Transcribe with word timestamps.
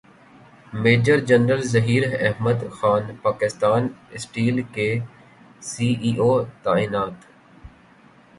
major 0.83 1.19
general 1.29 1.61
Zaheer 1.73 2.03
Ahmed 2.19 2.59
Khan 2.77 3.03
Pakistan 3.21 3.87
steel 4.17 4.61
کے 4.73 4.89
C 5.69 5.87
E 6.03 6.11
O 6.21 6.31
تعینات 6.63 7.17